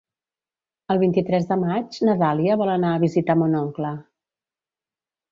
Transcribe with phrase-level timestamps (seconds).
[0.93, 3.91] El vint-i-tres de maig na Dàlia vol anar a visitar mon oncle.